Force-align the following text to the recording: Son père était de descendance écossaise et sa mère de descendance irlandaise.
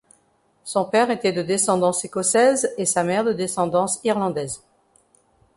Son 0.63 0.85
père 0.85 1.11
était 1.11 1.31
de 1.31 1.43
descendance 1.43 2.03
écossaise 2.05 2.73
et 2.79 2.87
sa 2.87 3.03
mère 3.03 3.23
de 3.23 3.33
descendance 3.33 3.99
irlandaise. 4.03 4.63